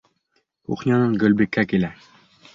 [0.71, 1.93] Кухнянан Гөлбикә килә.